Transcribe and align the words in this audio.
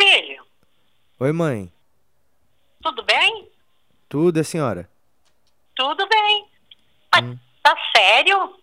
filho. 0.00 0.44
Oi, 1.20 1.32
mãe. 1.32 1.72
Tudo 2.82 3.02
bem? 3.04 3.48
Tudo, 4.08 4.40
a 4.40 4.44
senhora? 4.44 4.88
Tudo 5.74 6.06
bem. 6.08 6.46
Mas 7.14 7.38
tá 7.62 7.76
sério? 7.96 8.58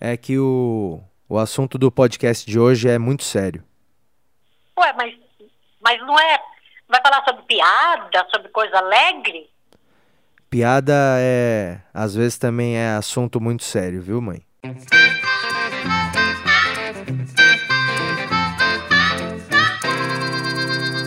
É 0.00 0.16
que 0.16 0.38
o, 0.38 1.00
o 1.28 1.38
assunto 1.38 1.78
do 1.78 1.90
podcast 1.90 2.44
de 2.50 2.58
hoje 2.58 2.88
é 2.88 2.98
muito 2.98 3.24
sério. 3.24 3.64
Ué, 4.78 4.92
mas, 4.92 5.14
mas 5.80 6.00
não 6.00 6.18
é. 6.18 6.42
Vai 6.88 7.00
falar 7.02 7.24
sobre 7.24 7.42
piada, 7.44 8.26
sobre 8.30 8.48
coisa 8.50 8.78
alegre? 8.78 9.50
Piada 10.50 10.94
é. 11.18 11.80
às 11.92 12.14
vezes 12.14 12.38
também 12.38 12.76
é 12.76 12.90
assunto 12.90 13.40
muito 13.40 13.64
sério, 13.64 14.00
viu, 14.00 14.20
mãe? 14.20 14.42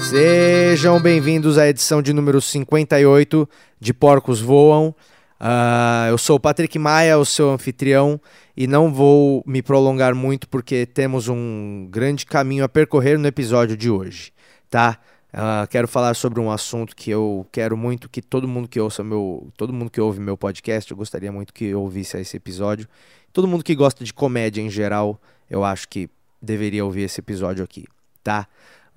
Sejam 0.10 1.00
bem-vindos 1.00 1.60
à 1.60 1.70
edição 1.70 2.02
de 2.02 2.14
número 2.14 2.42
58 2.42 3.48
de 3.80 3.94
Porcos 3.94 4.42
Voam. 4.42 4.96
Ah, 5.40 6.08
eu 6.10 6.18
sou 6.18 6.38
o 6.38 6.40
Patrick 6.40 6.80
Maia, 6.80 7.20
o 7.20 7.24
seu 7.24 7.52
anfitrião, 7.52 8.20
e 8.58 8.66
não 8.66 8.92
vou 8.92 9.44
me 9.46 9.62
prolongar 9.62 10.16
muito 10.16 10.50
porque 10.50 10.88
temos 10.88 11.28
um 11.28 11.88
grande 11.92 12.26
caminho 12.26 12.64
a 12.64 12.68
percorrer 12.68 13.20
no 13.20 13.28
episódio 13.28 13.78
de 13.78 13.88
hoje, 13.92 14.34
tá? 14.68 14.98
Ah, 15.32 15.68
quero 15.70 15.88
falar 15.88 16.16
sobre 16.16 16.40
um 16.40 16.50
assunto 16.50 16.96
que 16.96 17.12
eu 17.12 17.46
quero 17.52 17.78
muito 17.78 18.10
que 18.10 18.20
todo 18.20 18.48
mundo 18.48 18.68
que 18.68 18.80
ouça 18.80 19.04
meu, 19.04 19.48
todo 19.56 19.72
mundo 19.72 19.92
que 19.92 20.02
ouve 20.02 20.20
meu 20.20 20.36
podcast, 20.36 20.90
eu 20.90 20.98
gostaria 20.98 21.32
muito 21.32 21.54
que 21.54 21.76
ouvisse 21.76 22.18
esse 22.18 22.36
episódio. 22.36 22.88
Todo 23.32 23.48
mundo 23.48 23.64
que 23.64 23.76
gosta 23.76 24.04
de 24.04 24.12
comédia 24.12 24.60
em 24.60 24.72
geral, 24.72 25.22
eu 25.48 25.64
acho 25.64 25.88
que 25.88 26.10
deveria 26.42 26.84
ouvir 26.84 27.04
esse 27.04 27.20
episódio 27.20 27.64
aqui, 27.64 27.86
tá? 28.24 28.48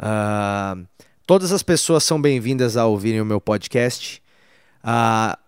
Ah, 0.05 0.77
todas 1.25 1.53
as 1.53 1.63
pessoas 1.63 2.03
são 2.03 2.21
bem-vindas 2.21 2.77
a 2.77 2.85
ouvirem 2.87 3.21
o 3.21 3.25
meu 3.25 3.41
podcast. 3.41 4.21
Ah, 4.83 5.39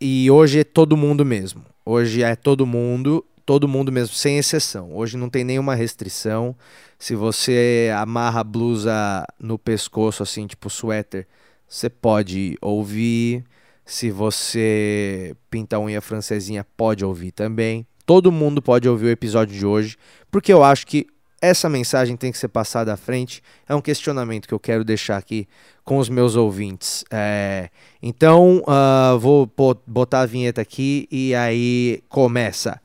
e 0.00 0.30
hoje 0.30 0.60
é 0.60 0.64
todo 0.64 0.96
mundo 0.96 1.22
mesmo. 1.22 1.62
Hoje 1.84 2.22
é 2.22 2.34
todo 2.34 2.64
mundo, 2.64 3.22
todo 3.44 3.68
mundo 3.68 3.92
mesmo, 3.92 4.14
sem 4.14 4.38
exceção. 4.38 4.96
Hoje 4.96 5.18
não 5.18 5.28
tem 5.28 5.44
nenhuma 5.44 5.74
restrição. 5.74 6.56
Se 6.98 7.14
você 7.14 7.90
amarra 7.94 8.40
a 8.40 8.44
blusa 8.44 9.26
no 9.38 9.58
pescoço, 9.58 10.22
assim, 10.22 10.46
tipo 10.46 10.70
suéter, 10.70 11.26
você 11.68 11.90
pode 11.90 12.56
ouvir. 12.62 13.44
Se 13.84 14.10
você 14.10 15.36
pinta 15.50 15.76
a 15.76 15.80
unha 15.80 16.00
francesinha, 16.00 16.66
pode 16.74 17.04
ouvir 17.04 17.32
também. 17.32 17.86
Todo 18.06 18.32
mundo 18.32 18.62
pode 18.62 18.88
ouvir 18.88 19.06
o 19.06 19.10
episódio 19.10 19.54
de 19.54 19.66
hoje, 19.66 19.98
porque 20.30 20.50
eu 20.50 20.64
acho 20.64 20.86
que 20.86 21.06
essa 21.40 21.68
mensagem 21.68 22.16
tem 22.16 22.30
que 22.30 22.38
ser 22.38 22.48
passada 22.48 22.92
à 22.92 22.96
frente. 22.96 23.42
É 23.68 23.74
um 23.74 23.80
questionamento 23.80 24.46
que 24.46 24.54
eu 24.54 24.60
quero 24.60 24.84
deixar 24.84 25.16
aqui 25.16 25.48
com 25.84 25.98
os 25.98 26.08
meus 26.08 26.36
ouvintes. 26.36 27.04
É, 27.10 27.70
então, 28.02 28.62
ah, 28.66 29.16
vou 29.18 29.50
botar 29.86 30.20
a 30.20 30.26
vinheta 30.26 30.60
aqui 30.60 31.08
e 31.10 31.34
aí 31.34 32.02
começa 32.08 32.80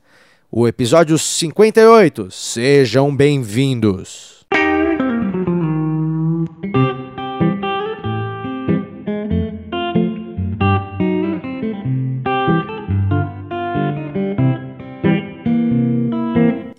o 0.50 0.66
episódio 0.66 1.18
58. 1.18 2.30
Sejam 2.30 3.14
bem-vindos. 3.14 4.36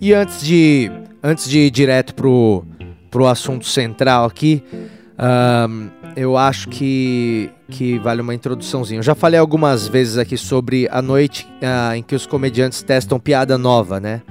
E 0.00 0.14
antes 0.14 0.40
de, 0.40 0.90
antes 1.22 1.48
de 1.48 1.58
ir 1.60 1.70
direto 1.70 2.14
pro, 2.14 2.64
pro 3.10 3.26
assunto 3.26 3.66
central 3.66 4.24
aqui, 4.24 4.62
ahn, 5.18 5.88
eu 6.16 6.36
acho 6.36 6.68
que, 6.68 7.50
que 7.68 7.98
vale 7.98 8.20
uma 8.20 8.34
introduçãozinha. 8.34 8.98
Eu 8.98 9.04
já 9.04 9.14
falei 9.14 9.38
algumas 9.38 9.86
vezes 9.86 10.18
aqui 10.18 10.36
sobre 10.36 10.88
a 10.90 11.00
noite 11.00 11.46
ah, 11.62 11.96
em 11.96 12.02
que 12.02 12.14
os 12.14 12.26
comediantes 12.26 12.82
testam 12.82 13.20
piada 13.20 13.56
nova, 13.56 14.00
né? 14.00 14.22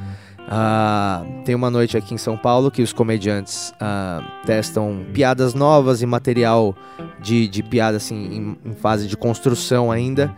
Ah, 0.50 1.25
tem 1.44 1.53
uma 1.53 1.69
noite 1.69 1.97
aqui 1.97 2.13
em 2.13 2.17
São 2.17 2.38
Paulo 2.38 2.72
que 2.72 2.81
os 2.81 2.94
comediantes 2.94 3.73
ah, 3.81 4.22
testam 4.45 5.06
piadas 5.13 5.53
novas 5.53 6.01
e 6.01 6.06
material 6.06 6.75
de, 7.22 7.47
de 7.47 7.62
piada 7.62 7.97
assim, 7.97 8.56
em, 8.66 8.69
em 8.72 8.73
fase 8.73 9.07
de 9.07 9.17
construção 9.17 9.91
ainda. 9.91 10.33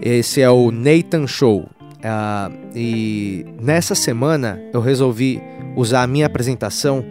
Esse 0.00 0.40
é 0.40 0.50
o 0.50 0.72
Nathan 0.72 1.26
Show. 1.28 1.68
Ah, 2.02 2.50
e 2.74 3.46
nessa 3.60 3.94
semana 3.94 4.60
eu 4.72 4.80
resolvi 4.80 5.40
usar 5.76 6.02
a 6.02 6.06
minha 6.06 6.26
apresentação 6.26 7.04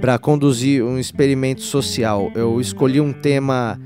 para 0.00 0.18
conduzir 0.18 0.84
um 0.84 0.98
experimento 0.98 1.62
social. 1.62 2.30
Eu 2.34 2.60
escolhi 2.60 3.00
um 3.00 3.12
tema 3.12 3.78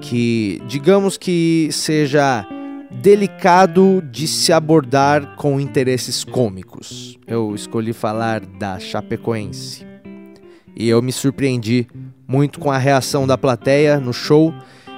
que, 0.00 0.60
digamos 0.66 1.16
que 1.16 1.68
seja 1.70 2.46
delicado 2.90 4.02
de 4.10 4.26
se 4.26 4.52
abordar 4.52 5.36
com 5.36 5.60
interesses 5.60 6.24
cômicos. 6.24 7.18
Eu 7.26 7.54
escolhi 7.54 7.92
falar 7.92 8.40
da 8.40 8.78
Chapecoense. 8.78 9.86
E 10.74 10.88
eu 10.88 11.00
me 11.02 11.12
surpreendi 11.12 11.86
muito 12.26 12.58
com 12.58 12.70
a 12.70 12.78
reação 12.78 13.26
da 13.26 13.36
plateia 13.36 14.00
no 14.00 14.12
show 14.12 14.54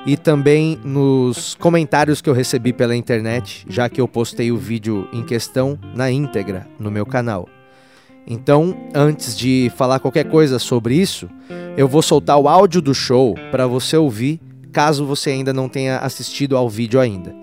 e 0.06 0.16
também 0.16 0.78
nos 0.84 1.54
comentários 1.54 2.20
que 2.20 2.28
eu 2.28 2.34
recebi 2.34 2.72
pela 2.72 2.94
internet, 2.94 3.64
já 3.68 3.88
que 3.88 4.00
eu 4.00 4.06
postei 4.06 4.52
o 4.52 4.56
vídeo 4.56 5.08
em 5.12 5.24
questão 5.24 5.78
na 5.94 6.10
íntegra 6.10 6.66
no 6.78 6.90
meu 6.90 7.06
canal. 7.06 7.48
Então, 8.26 8.74
antes 8.94 9.36
de 9.36 9.70
falar 9.76 10.00
qualquer 10.00 10.24
coisa 10.24 10.58
sobre 10.58 10.94
isso, 10.94 11.28
eu 11.76 11.86
vou 11.86 12.02
soltar 12.02 12.38
o 12.38 12.48
áudio 12.48 12.80
do 12.80 12.94
show 12.94 13.34
para 13.50 13.66
você 13.66 13.96
ouvir, 13.96 14.40
caso 14.72 15.04
você 15.04 15.30
ainda 15.30 15.52
não 15.52 15.68
tenha 15.68 15.98
assistido 15.98 16.56
ao 16.56 16.68
vídeo 16.68 16.98
ainda. 16.98 17.34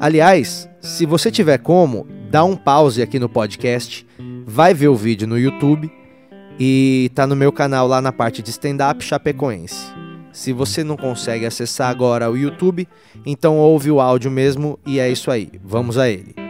Aliás, 0.00 0.68
se 0.80 1.06
você 1.06 1.30
tiver 1.30 1.58
como, 1.58 2.06
dá 2.30 2.44
um 2.44 2.56
pause 2.56 3.02
aqui 3.02 3.18
no 3.18 3.28
podcast, 3.28 4.06
vai 4.46 4.74
ver 4.74 4.88
o 4.88 4.96
vídeo 4.96 5.26
no 5.26 5.38
YouTube 5.38 5.90
e 6.58 7.10
tá 7.14 7.26
no 7.26 7.36
meu 7.36 7.52
canal 7.52 7.86
lá 7.86 8.00
na 8.00 8.12
parte 8.12 8.42
de 8.42 8.50
stand-up 8.50 9.04
Chapecoense. 9.04 9.92
Se 10.32 10.52
você 10.52 10.82
não 10.82 10.96
consegue 10.96 11.46
acessar 11.46 11.90
agora 11.90 12.30
o 12.30 12.36
YouTube, 12.36 12.88
então 13.24 13.58
ouve 13.58 13.90
o 13.90 14.00
áudio 14.00 14.30
mesmo 14.30 14.78
e 14.84 14.98
é 14.98 15.08
isso 15.08 15.30
aí. 15.30 15.52
Vamos 15.62 15.96
a 15.96 16.08
ele. 16.08 16.43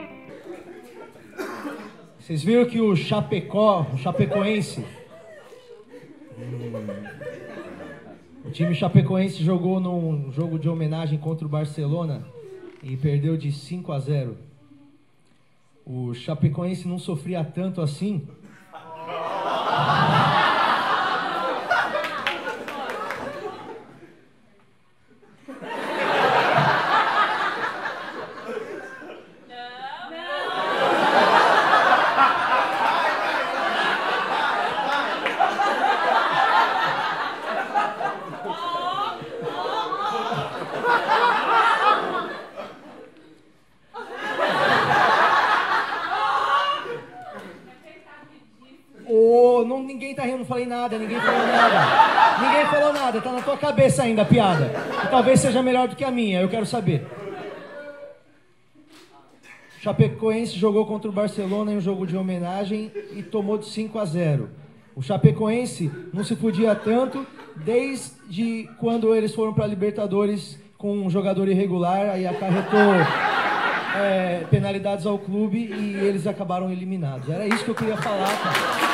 Vocês 2.25 2.43
viram 2.43 2.65
que 2.65 2.81
o 2.81 2.97
Chapecó, 2.97 3.87
o 3.93 3.99
Chapecoense, 3.99 4.83
o 8.43 8.51
time 8.51 8.75
Chapecoense 8.75 9.45
jogou 9.45 9.79
num 9.79 10.33
jogo 10.33 10.59
de 10.59 10.67
homenagem 10.67 11.19
contra 11.19 11.45
o 11.47 11.51
Barcelona 11.51 12.27
e 12.83 12.97
perdeu 12.97 13.37
de 13.37 13.53
5 13.53 13.93
a 13.93 13.99
0. 13.99 14.39
O 15.85 16.15
Chapecoense 16.15 16.89
não 16.89 16.99
sofria 16.99 17.45
tanto 17.45 17.83
assim. 17.83 18.27
Ô, 49.07 49.65
não, 49.67 49.83
ninguém 49.83 50.15
tá 50.15 50.25
rindo, 50.25 50.39
não 50.39 50.45
falei 50.45 50.64
nada, 50.75 50.99
ninguém 50.99 51.21
falou 51.21 51.47
nada. 51.47 52.41
Ninguém 52.41 52.67
falou 52.67 52.93
nada, 52.93 53.21
tá 53.21 53.33
na 53.33 53.43
tua 53.43 53.57
cabeça 53.57 54.03
ainda 54.03 54.23
a 54.23 54.25
piada. 54.25 54.73
E 55.05 55.09
talvez 55.09 55.41
seja 55.41 55.63
melhor 55.63 55.89
do 55.89 55.95
que 55.95 56.05
a 56.05 56.11
minha, 56.11 56.41
eu 56.41 56.49
quero 56.49 56.67
saber. 56.67 57.07
Chapecoense 59.81 60.59
jogou 60.59 60.87
contra 60.87 61.09
o 61.11 61.13
Barcelona 61.13 61.73
em 61.73 61.77
um 61.77 61.81
jogo 61.81 62.07
de 62.07 62.17
homenagem 62.17 62.91
e 63.13 63.23
tomou 63.23 63.59
de 63.59 63.67
5 63.67 63.99
a 63.99 64.05
0. 64.05 64.49
O 64.97 65.03
Chapecoense 65.03 65.91
não 66.13 66.25
se 66.25 66.35
podia 66.35 66.75
tanto 66.75 67.27
desde 67.57 68.69
quando 68.79 69.15
eles 69.15 69.35
foram 69.35 69.53
para 69.53 69.67
Libertadores 69.67 70.59
com 70.79 70.93
um 70.99 71.11
jogador 71.11 71.49
irregular, 71.49 72.11
aí 72.11 72.27
acarretou 72.27 72.95
é, 73.97 74.45
penalidades 74.51 75.07
ao 75.07 75.19
clube 75.19 75.59
e 75.59 75.97
eles 75.97 76.27
acabaram 76.27 76.71
eliminados. 76.71 77.29
Era 77.29 77.47
isso 77.47 77.65
que 77.65 77.71
eu 77.71 77.75
queria 77.75 77.97
falar, 77.97 78.33
cara. 78.43 78.94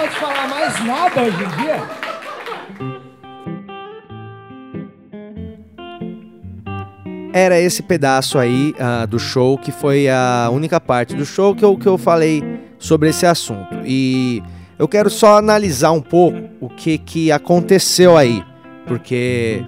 Pode 0.00 0.16
falar 0.16 0.48
mais 0.48 0.84
nada 0.84 1.22
hoje 1.22 1.44
em 1.44 1.62
dia? 1.62 1.82
Era 7.32 7.60
esse 7.60 7.82
pedaço 7.82 8.38
aí 8.38 8.74
ah, 8.78 9.04
do 9.06 9.18
show 9.18 9.58
que 9.58 9.70
foi 9.70 10.08
a 10.08 10.48
única 10.50 10.80
parte 10.80 11.14
do 11.14 11.24
show 11.24 11.54
que 11.54 11.64
eu, 11.64 11.76
que 11.76 11.86
eu 11.86 11.98
falei 11.98 12.42
sobre 12.78 13.10
esse 13.10 13.26
assunto. 13.26 13.76
E 13.84 14.42
eu 14.78 14.88
quero 14.88 15.10
só 15.10 15.36
analisar 15.36 15.92
um 15.92 16.00
pouco 16.00 16.38
o 16.60 16.68
que, 16.68 16.96
que 16.96 17.30
aconteceu 17.30 18.16
aí, 18.16 18.42
porque 18.86 19.64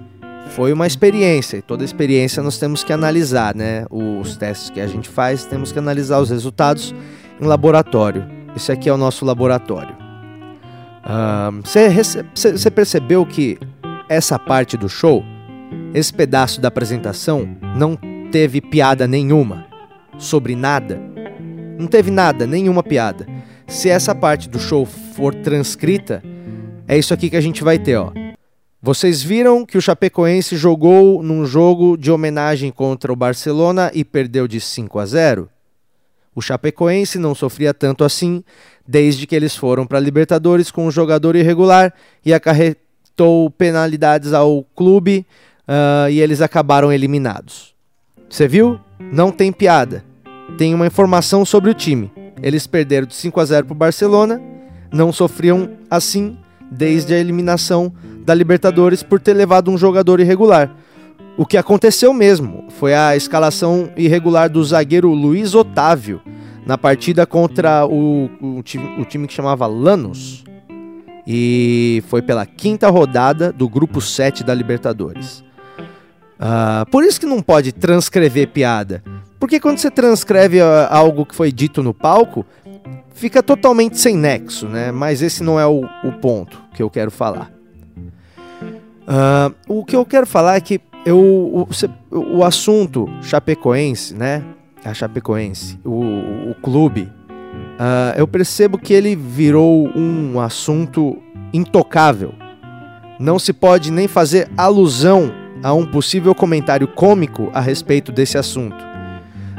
foi 0.49 0.73
uma 0.73 0.87
experiência, 0.87 1.57
e 1.57 1.61
toda 1.61 1.85
experiência 1.85 2.43
nós 2.43 2.57
temos 2.57 2.83
que 2.83 2.91
analisar, 2.91 3.55
né? 3.55 3.85
Os 3.89 4.35
testes 4.35 4.69
que 4.69 4.81
a 4.81 4.87
gente 4.87 5.07
faz, 5.07 5.45
temos 5.45 5.71
que 5.71 5.79
analisar 5.79 6.19
os 6.19 6.31
resultados 6.31 6.93
em 7.39 7.45
laboratório. 7.45 8.25
Esse 8.55 8.71
aqui 8.71 8.89
é 8.89 8.93
o 8.93 8.97
nosso 8.97 9.23
laboratório. 9.25 9.92
Você 11.63 12.71
percebeu 12.71 13.25
que 13.25 13.57
essa 14.09 14.39
parte 14.39 14.77
do 14.77 14.87
show, 14.87 15.23
esse 15.93 16.13
pedaço 16.13 16.61
da 16.61 16.67
apresentação, 16.69 17.47
não 17.75 17.97
teve 18.31 18.61
piada 18.61 19.07
nenhuma 19.07 19.67
sobre 20.17 20.55
nada? 20.55 20.99
Não 21.77 21.87
teve 21.87 22.11
nada, 22.11 22.47
nenhuma 22.47 22.83
piada. 22.83 23.27
Se 23.67 23.89
essa 23.89 24.13
parte 24.13 24.47
do 24.47 24.59
show 24.59 24.85
for 24.85 25.33
transcrita, 25.35 26.23
é 26.87 26.97
isso 26.97 27.13
aqui 27.13 27.29
que 27.29 27.37
a 27.37 27.41
gente 27.41 27.63
vai 27.63 27.79
ter, 27.79 27.95
ó. 27.95 28.11
Vocês 28.81 29.23
viram 29.23 29.65
que 29.65 29.77
o 29.77 29.81
Chapecoense 29.81 30.57
jogou 30.57 31.23
num 31.23 31.45
jogo 31.45 31.97
de 31.97 32.11
homenagem 32.11 32.69
contra 32.71 33.13
o 33.13 33.15
Barcelona 33.15 33.89
e 33.93 34.03
perdeu 34.03 34.47
de 34.47 34.59
5 34.59 34.99
a 34.99 35.05
0? 35.05 35.49
O 36.35 36.41
Chapecoense 36.41 37.19
não 37.19 37.35
sofria 37.35 37.73
tanto 37.73 38.03
assim 38.03 38.43
desde 38.87 39.27
que 39.27 39.35
eles 39.35 39.55
foram 39.55 39.85
para 39.85 39.97
a 39.97 40.01
Libertadores 40.01 40.71
com 40.71 40.87
um 40.87 40.91
jogador 40.91 41.35
irregular 41.35 41.93
e 42.25 42.33
acarretou 42.33 43.49
penalidades 43.51 44.33
ao 44.33 44.63
clube 44.75 45.25
uh, 45.67 46.09
e 46.09 46.19
eles 46.19 46.41
acabaram 46.41 46.91
eliminados. 46.91 47.73
Você 48.29 48.47
viu? 48.47 48.79
Não 48.99 49.31
tem 49.31 49.51
piada. 49.51 50.03
Tem 50.57 50.73
uma 50.73 50.87
informação 50.87 51.45
sobre 51.45 51.69
o 51.69 51.73
time. 51.73 52.11
Eles 52.41 52.67
perderam 52.67 53.07
de 53.07 53.15
5 53.15 53.39
a 53.39 53.45
0 53.45 53.65
para 53.67 53.73
o 53.73 53.77
Barcelona, 53.77 54.41
não 54.91 55.13
sofriam 55.13 55.69
assim 55.89 56.37
desde 56.69 57.13
a 57.13 57.17
eliminação 57.17 57.93
da 58.25 58.33
Libertadores 58.33 59.03
por 59.03 59.19
ter 59.19 59.33
levado 59.33 59.69
um 59.69 59.77
jogador 59.77 60.19
irregular. 60.19 60.75
O 61.35 61.45
que 61.45 61.57
aconteceu 61.57 62.13
mesmo 62.13 62.65
foi 62.69 62.93
a 62.93 63.15
escalação 63.15 63.89
irregular 63.97 64.49
do 64.49 64.63
zagueiro 64.63 65.09
Luiz 65.09 65.55
Otávio 65.55 66.21
na 66.65 66.77
partida 66.77 67.25
contra 67.25 67.85
o, 67.85 68.29
o, 68.41 68.61
time, 68.63 69.01
o 69.01 69.05
time 69.05 69.27
que 69.27 69.33
chamava 69.33 69.65
Lanús. 69.65 70.43
E 71.25 72.03
foi 72.07 72.21
pela 72.21 72.45
quinta 72.45 72.89
rodada 72.89 73.51
do 73.51 73.67
grupo 73.67 73.99
7 73.99 74.43
da 74.43 74.53
Libertadores. 74.53 75.43
Uh, 76.39 76.85
por 76.91 77.03
isso 77.03 77.19
que 77.19 77.25
não 77.25 77.41
pode 77.41 77.71
transcrever 77.71 78.49
piada. 78.49 79.03
Porque 79.39 79.59
quando 79.59 79.77
você 79.77 79.89
transcreve 79.89 80.61
uh, 80.61 80.87
algo 80.89 81.25
que 81.25 81.33
foi 81.33 81.51
dito 81.51 81.81
no 81.81 81.93
palco, 81.93 82.45
fica 83.13 83.41
totalmente 83.41 83.99
sem 83.99 84.15
nexo, 84.15 84.67
né? 84.67 84.91
Mas 84.91 85.21
esse 85.21 85.43
não 85.43 85.59
é 85.59 85.65
o, 85.65 85.85
o 86.03 86.11
ponto 86.11 86.61
que 86.73 86.83
eu 86.83 86.89
quero 86.89 87.09
falar. 87.09 87.51
Uh, 89.07 89.53
o 89.67 89.85
que 89.85 89.95
eu 89.95 90.05
quero 90.05 90.27
falar 90.27 90.55
é 90.55 90.61
que 90.61 90.79
eu, 91.05 91.19
o, 91.19 91.67
o 92.11 92.43
assunto 92.43 93.07
Chapecoense, 93.21 94.15
né? 94.15 94.43
A 94.83 94.93
Chapecoense, 94.93 95.79
o, 95.83 96.51
o 96.51 96.55
clube, 96.61 97.03
uh, 97.03 98.17
eu 98.17 98.27
percebo 98.27 98.77
que 98.77 98.93
ele 98.93 99.15
virou 99.15 99.87
um 99.95 100.39
assunto 100.39 101.17
intocável. 101.53 102.33
Não 103.19 103.39
se 103.39 103.53
pode 103.53 103.91
nem 103.91 104.07
fazer 104.07 104.49
alusão 104.57 105.31
a 105.61 105.73
um 105.73 105.85
possível 105.85 106.35
comentário 106.35 106.87
cômico 106.87 107.49
a 107.53 107.61
respeito 107.61 108.11
desse 108.11 108.37
assunto. 108.37 108.83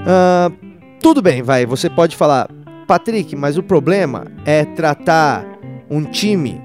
Uh, 0.00 0.52
tudo 1.00 1.22
bem, 1.22 1.42
vai, 1.42 1.64
você 1.64 1.88
pode 1.88 2.16
falar, 2.16 2.50
Patrick, 2.86 3.34
mas 3.34 3.56
o 3.56 3.62
problema 3.62 4.26
é 4.44 4.64
tratar 4.64 5.46
um 5.90 6.04
time 6.04 6.60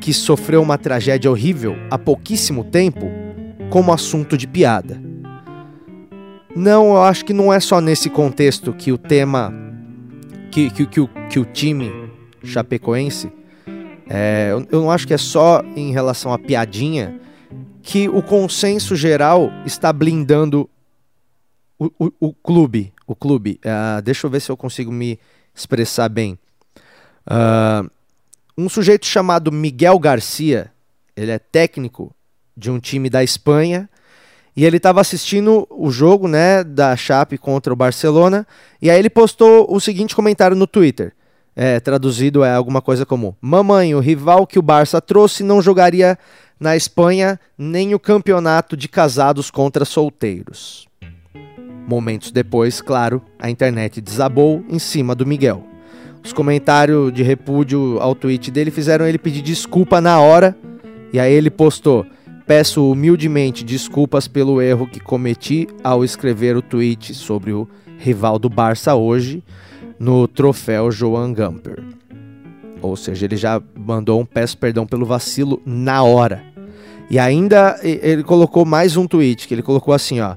que 0.00 0.12
sofreu 0.12 0.62
uma 0.62 0.78
tragédia 0.78 1.30
horrível 1.30 1.76
há 1.90 1.98
pouquíssimo 1.98 2.62
tempo 2.62 3.25
como 3.70 3.92
assunto 3.92 4.36
de 4.36 4.46
piada. 4.46 5.00
Não, 6.54 6.94
eu 6.94 7.02
acho 7.02 7.24
que 7.24 7.32
não 7.32 7.52
é 7.52 7.60
só 7.60 7.80
nesse 7.80 8.08
contexto 8.08 8.72
que 8.72 8.90
o 8.90 8.96
tema, 8.96 9.52
que, 10.50 10.70
que, 10.70 10.86
que, 10.86 11.00
o, 11.00 11.08
que 11.28 11.38
o 11.38 11.44
time 11.44 11.92
chapecoense, 12.42 13.30
é, 14.08 14.50
eu, 14.70 14.80
não 14.80 14.90
acho 14.90 15.06
que 15.06 15.12
é 15.12 15.18
só 15.18 15.62
em 15.74 15.92
relação 15.92 16.32
à 16.32 16.38
piadinha 16.38 17.20
que 17.82 18.08
o 18.08 18.22
consenso 18.22 18.96
geral 18.96 19.50
está 19.64 19.92
blindando 19.92 20.68
o, 21.78 21.90
o, 21.98 22.12
o 22.20 22.32
clube, 22.32 22.92
o 23.06 23.14
clube, 23.14 23.60
uh, 23.64 24.00
deixa 24.02 24.26
eu 24.26 24.30
ver 24.30 24.40
se 24.40 24.50
eu 24.50 24.56
consigo 24.56 24.90
me 24.90 25.18
expressar 25.54 26.08
bem. 26.08 26.38
Uh, 27.26 27.88
um 28.56 28.68
sujeito 28.68 29.04
chamado 29.06 29.52
Miguel 29.52 29.98
Garcia, 29.98 30.72
ele 31.14 31.30
é 31.30 31.38
técnico 31.38 32.14
de 32.56 32.70
um 32.70 32.78
time 32.78 33.10
da 33.10 33.22
Espanha 33.22 33.88
e 34.56 34.64
ele 34.64 34.78
estava 34.78 35.00
assistindo 35.00 35.66
o 35.70 35.90
jogo, 35.90 36.26
né, 36.26 36.64
da 36.64 36.96
Chape 36.96 37.36
contra 37.36 37.72
o 37.72 37.76
Barcelona 37.76 38.46
e 38.80 38.90
aí 38.90 38.98
ele 38.98 39.10
postou 39.10 39.66
o 39.68 39.78
seguinte 39.78 40.16
comentário 40.16 40.56
no 40.56 40.66
Twitter. 40.66 41.12
É, 41.54 41.80
traduzido 41.80 42.44
é 42.44 42.52
alguma 42.52 42.82
coisa 42.82 43.06
como: 43.06 43.34
Mamãe, 43.40 43.94
o 43.94 44.00
rival 44.00 44.46
que 44.46 44.58
o 44.58 44.62
Barça 44.62 45.00
trouxe 45.00 45.42
não 45.42 45.62
jogaria 45.62 46.18
na 46.60 46.76
Espanha 46.76 47.40
nem 47.56 47.94
o 47.94 47.98
campeonato 47.98 48.76
de 48.76 48.88
casados 48.88 49.50
contra 49.50 49.84
solteiros. 49.84 50.86
Momentos 51.88 52.30
depois, 52.30 52.80
claro, 52.80 53.22
a 53.38 53.48
internet 53.48 54.00
desabou 54.00 54.64
em 54.68 54.78
cima 54.78 55.14
do 55.14 55.24
Miguel. 55.24 55.64
Os 56.22 56.32
comentários 56.32 57.12
de 57.12 57.22
repúdio 57.22 57.98
ao 58.00 58.14
tweet 58.14 58.50
dele 58.50 58.70
fizeram 58.70 59.06
ele 59.06 59.16
pedir 59.16 59.42
desculpa 59.42 60.00
na 60.00 60.20
hora, 60.20 60.56
e 61.12 61.20
aí 61.20 61.32
ele 61.32 61.50
postou: 61.50 62.04
Peço 62.46 62.92
humildemente 62.92 63.64
desculpas 63.64 64.28
pelo 64.28 64.62
erro 64.62 64.86
que 64.86 65.00
cometi 65.00 65.66
ao 65.82 66.04
escrever 66.04 66.56
o 66.56 66.62
tweet 66.62 67.12
sobre 67.12 67.52
o 67.52 67.68
rival 67.98 68.38
do 68.38 68.48
Barça 68.48 68.94
hoje 68.94 69.42
no 69.98 70.28
troféu 70.28 70.92
Joan 70.92 71.32
Gamper. 71.32 71.82
Ou 72.80 72.94
seja, 72.94 73.24
ele 73.24 73.36
já 73.36 73.60
mandou 73.74 74.20
um 74.20 74.24
peço 74.24 74.56
perdão 74.58 74.86
pelo 74.86 75.04
vacilo 75.04 75.60
na 75.66 76.04
hora. 76.04 76.44
E 77.10 77.18
ainda 77.18 77.80
ele 77.82 78.22
colocou 78.22 78.64
mais 78.64 78.96
um 78.96 79.08
tweet, 79.08 79.48
que 79.48 79.54
ele 79.54 79.62
colocou 79.62 79.92
assim, 79.92 80.20
ó. 80.20 80.36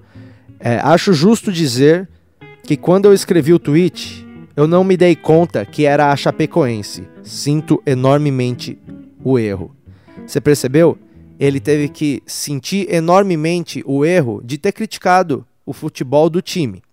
É, 0.60 0.80
acho 0.80 1.14
justo 1.14 1.52
dizer 1.52 2.10
que 2.64 2.76
quando 2.76 3.06
eu 3.06 3.14
escrevi 3.14 3.54
o 3.54 3.60
tweet, 3.60 4.26
eu 4.56 4.68
não 4.68 4.84
me 4.84 4.98
dei 4.98 5.16
conta 5.16 5.64
que 5.64 5.86
era 5.86 6.12
a 6.12 6.16
Chapecoense. 6.16 7.07
Sinto 7.22 7.81
enormemente 7.86 8.80
o 9.24 9.38
erro. 9.38 9.76
Você 10.26 10.42
percebeu? 10.42 10.98
Ele 11.40 11.62
teve 11.62 11.88
que 11.88 12.22
sentir 12.28 12.94
enormemente 12.94 13.81
o 13.86 14.04
erro 14.04 14.42
de 14.44 14.58
ter 14.58 14.74
criticado 14.74 15.48
o 15.66 15.72
futebol 15.72 16.30
do 16.30 16.42
time. 16.42 16.84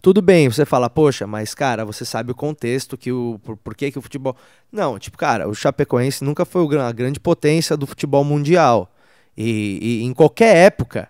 Tudo 0.00 0.22
bem, 0.22 0.48
você 0.48 0.64
fala, 0.64 0.88
poxa, 0.88 1.26
mas 1.26 1.54
cara, 1.54 1.84
você 1.84 2.04
sabe 2.04 2.30
o 2.30 2.34
contexto, 2.34 2.96
que 2.96 3.12
o, 3.12 3.38
por, 3.42 3.56
por 3.56 3.74
que, 3.74 3.90
que 3.90 3.98
o 3.98 4.02
futebol. 4.02 4.34
Não, 4.72 4.98
tipo, 4.98 5.18
cara, 5.18 5.46
o 5.48 5.54
Chapecoense 5.54 6.24
nunca 6.24 6.44
foi 6.44 6.64
a 6.78 6.92
grande 6.92 7.20
potência 7.20 7.76
do 7.76 7.86
futebol 7.86 8.24
mundial. 8.24 8.90
E, 9.36 9.78
e 9.82 10.04
em 10.04 10.14
qualquer 10.14 10.56
época, 10.56 11.08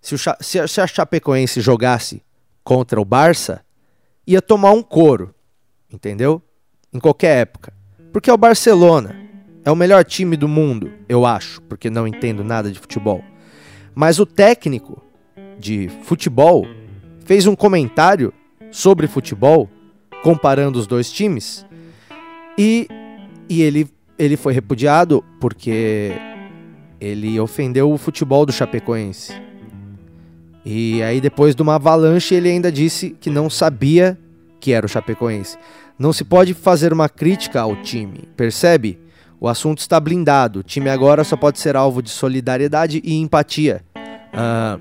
se, 0.00 0.14
o, 0.14 0.18
se, 0.18 0.60
a, 0.60 0.68
se 0.68 0.80
a 0.80 0.86
Chapecoense 0.86 1.60
jogasse 1.60 2.22
contra 2.62 3.00
o 3.00 3.04
Barça, 3.04 3.64
ia 4.26 4.42
tomar 4.42 4.72
um 4.72 4.82
couro, 4.82 5.34
entendeu? 5.90 6.40
Em 6.92 7.00
qualquer 7.00 7.38
época. 7.38 7.72
Porque 8.12 8.30
é 8.30 8.32
o 8.32 8.38
Barcelona. 8.38 9.27
É 9.64 9.70
o 9.70 9.76
melhor 9.76 10.04
time 10.04 10.36
do 10.36 10.48
mundo, 10.48 10.90
eu 11.08 11.26
acho, 11.26 11.60
porque 11.62 11.90
não 11.90 12.06
entendo 12.06 12.42
nada 12.42 12.70
de 12.70 12.78
futebol. 12.78 13.22
Mas 13.94 14.18
o 14.18 14.26
técnico 14.26 15.02
de 15.58 15.90
futebol 16.02 16.66
fez 17.24 17.46
um 17.46 17.56
comentário 17.56 18.32
sobre 18.70 19.06
futebol, 19.06 19.68
comparando 20.22 20.78
os 20.78 20.86
dois 20.86 21.10
times, 21.10 21.66
e, 22.56 22.88
e 23.48 23.62
ele, 23.62 23.88
ele 24.18 24.36
foi 24.36 24.52
repudiado 24.52 25.24
porque 25.40 26.12
ele 27.00 27.38
ofendeu 27.38 27.92
o 27.92 27.98
futebol 27.98 28.44
do 28.44 28.52
Chapecoense. 28.52 29.32
E 30.64 31.02
aí, 31.02 31.20
depois 31.20 31.54
de 31.54 31.62
uma 31.62 31.76
avalanche, 31.76 32.34
ele 32.34 32.50
ainda 32.50 32.70
disse 32.70 33.16
que 33.20 33.30
não 33.30 33.48
sabia 33.48 34.18
que 34.60 34.72
era 34.72 34.84
o 34.84 34.88
Chapecoense. 34.88 35.56
Não 35.98 36.12
se 36.12 36.24
pode 36.24 36.52
fazer 36.52 36.92
uma 36.92 37.08
crítica 37.08 37.60
ao 37.60 37.76
time, 37.76 38.28
percebe? 38.36 38.98
O 39.40 39.48
assunto 39.48 39.78
está 39.78 40.00
blindado. 40.00 40.60
O 40.60 40.62
time 40.62 40.90
agora 40.90 41.22
só 41.24 41.36
pode 41.36 41.58
ser 41.58 41.76
alvo 41.76 42.02
de 42.02 42.10
solidariedade 42.10 43.00
e 43.04 43.14
empatia. 43.16 43.82
Uh, 43.96 44.80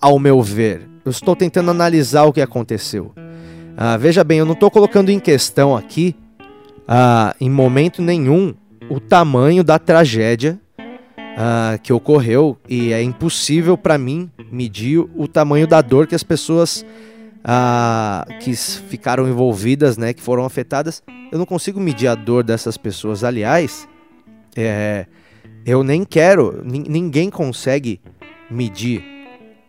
ao 0.00 0.18
meu 0.18 0.42
ver, 0.42 0.88
eu 1.04 1.10
estou 1.10 1.36
tentando 1.36 1.70
analisar 1.70 2.24
o 2.24 2.32
que 2.32 2.40
aconteceu. 2.40 3.12
Uh, 3.16 3.98
veja 3.98 4.24
bem, 4.24 4.38
eu 4.38 4.46
não 4.46 4.54
estou 4.54 4.70
colocando 4.70 5.10
em 5.10 5.20
questão 5.20 5.76
aqui, 5.76 6.16
uh, 6.82 7.34
em 7.40 7.50
momento 7.50 8.00
nenhum, 8.02 8.54
o 8.88 9.00
tamanho 9.00 9.62
da 9.62 9.78
tragédia 9.78 10.58
uh, 10.78 11.78
que 11.82 11.92
ocorreu 11.92 12.58
e 12.68 12.92
é 12.92 13.02
impossível 13.02 13.76
para 13.76 13.96
mim 13.96 14.30
medir 14.50 14.98
o 14.98 15.26
tamanho 15.26 15.66
da 15.66 15.80
dor 15.80 16.06
que 16.06 16.14
as 16.14 16.22
pessoas 16.22 16.84
ah, 17.44 18.26
que 18.40 18.54
ficaram 18.54 19.28
envolvidas, 19.28 19.96
né, 19.96 20.12
que 20.12 20.22
foram 20.22 20.44
afetadas. 20.44 21.02
Eu 21.30 21.38
não 21.38 21.46
consigo 21.46 21.80
medir 21.80 22.08
a 22.08 22.14
dor 22.14 22.44
dessas 22.44 22.76
pessoas. 22.76 23.24
Aliás, 23.24 23.88
é, 24.56 25.06
eu 25.64 25.82
nem 25.82 26.04
quero, 26.04 26.62
ninguém 26.64 27.30
consegue 27.30 28.00
medir 28.50 29.02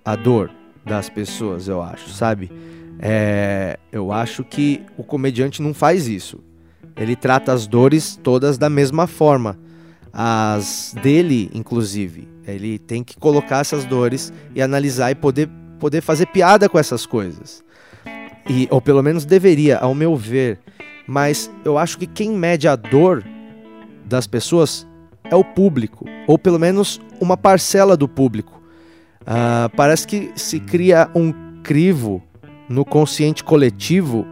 a 0.04 0.16
dor 0.16 0.52
das 0.86 1.10
pessoas, 1.10 1.68
eu 1.68 1.82
acho, 1.82 2.10
sabe? 2.10 2.52
É, 3.00 3.78
eu 3.92 4.12
acho 4.12 4.44
que 4.44 4.82
o 4.98 5.04
comediante 5.04 5.62
não 5.62 5.74
faz 5.74 6.08
isso. 6.08 6.40
Ele 6.96 7.16
trata 7.16 7.52
as 7.52 7.66
dores 7.66 8.20
todas 8.22 8.58
da 8.58 8.70
mesma 8.70 9.08
forma. 9.08 9.58
As 10.12 10.96
dele, 11.02 11.50
inclusive. 11.54 12.28
Ele 12.46 12.78
tem 12.78 13.04
que 13.04 13.18
colocar 13.18 13.60
essas 13.60 13.86
dores 13.86 14.32
e 14.54 14.62
analisar 14.62 15.10
e 15.12 15.16
poder, 15.16 15.50
poder 15.84 16.00
fazer 16.00 16.28
piada 16.28 16.70
com 16.70 16.80
essas 16.80 17.06
coisas. 17.06 17.62
E, 18.48 18.70
ou 18.72 18.80
pelo 18.80 19.04
menos 19.04 19.26
deveria, 19.26 19.80
ao 19.80 19.94
meu 19.94 20.16
ver. 20.16 20.58
Mas 21.06 21.52
eu 21.66 21.78
acho 21.78 21.98
que 21.98 22.08
quem 22.08 22.32
mede 22.32 22.70
a 22.70 22.78
dor 22.78 23.22
das 24.06 24.26
pessoas 24.26 24.88
é 25.26 25.36
o 25.36 25.44
público, 25.44 26.06
ou 26.26 26.40
pelo 26.40 26.58
menos 26.58 27.02
uma 27.20 27.36
parcela 27.36 27.98
do 27.98 28.08
público. 28.08 28.62
Uh, 29.24 29.68
parece 29.76 30.08
que 30.08 30.32
se 30.38 30.58
cria 30.58 31.10
um 31.14 31.34
crivo 31.64 32.24
no 32.70 32.86
consciente 32.86 33.44
coletivo 33.44 34.26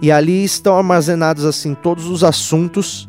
e 0.00 0.12
ali 0.12 0.44
estão 0.44 0.76
armazenados 0.76 1.44
assim 1.44 1.74
todos 1.74 2.06
os 2.06 2.22
assuntos 2.22 3.08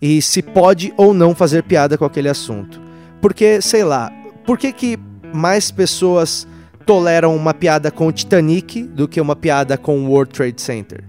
e 0.00 0.22
se 0.22 0.40
pode 0.40 0.92
ou 0.96 1.12
não 1.12 1.34
fazer 1.34 1.64
piada 1.64 1.98
com 1.98 2.04
aquele 2.06 2.30
assunto. 2.30 2.80
Porque, 3.20 3.60
sei 3.60 3.84
lá, 3.84 4.10
por 4.46 4.56
que, 4.56 4.72
que 4.72 4.98
mais 5.34 5.70
pessoas 5.70 6.46
toleram 6.86 7.34
uma 7.34 7.52
piada 7.52 7.90
com 7.90 8.06
o 8.06 8.12
Titanic 8.12 8.84
do 8.84 9.08
que 9.08 9.20
uma 9.20 9.34
piada 9.34 9.76
com 9.76 9.98
o 9.98 10.08
World 10.08 10.32
Trade 10.32 10.62
Center? 10.62 11.02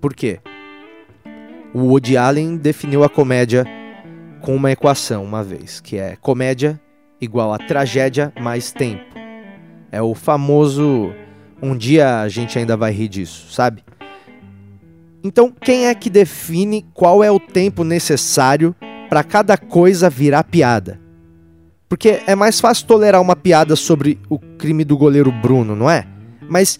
Por 0.00 0.14
quê? 0.14 0.40
O 1.74 1.80
Woody 1.80 2.16
Allen 2.16 2.56
definiu 2.56 3.04
a 3.04 3.08
comédia 3.08 3.66
com 4.40 4.56
uma 4.56 4.72
equação 4.72 5.22
uma 5.22 5.44
vez, 5.44 5.80
que 5.80 5.98
é 5.98 6.16
comédia 6.16 6.80
igual 7.20 7.52
a 7.52 7.58
tragédia 7.58 8.32
mais 8.40 8.72
tempo. 8.72 9.04
É 9.92 10.00
o 10.00 10.14
famoso 10.14 11.12
um 11.62 11.76
dia 11.76 12.22
a 12.22 12.28
gente 12.28 12.58
ainda 12.58 12.74
vai 12.74 12.90
rir 12.90 13.08
disso, 13.08 13.52
sabe? 13.52 13.84
Então, 15.22 15.52
quem 15.52 15.88
é 15.88 15.94
que 15.94 16.08
define 16.08 16.86
qual 16.94 17.22
é 17.22 17.30
o 17.30 17.38
tempo 17.38 17.84
necessário 17.84 18.74
para 19.10 19.22
cada 19.22 19.58
coisa 19.58 20.08
virar 20.08 20.44
piada? 20.44 20.98
Porque 21.90 22.22
é 22.24 22.36
mais 22.36 22.60
fácil 22.60 22.86
tolerar 22.86 23.20
uma 23.20 23.34
piada 23.34 23.74
sobre 23.74 24.16
o 24.30 24.38
crime 24.38 24.84
do 24.84 24.96
goleiro 24.96 25.32
Bruno, 25.32 25.74
não 25.74 25.90
é? 25.90 26.06
Mas 26.48 26.78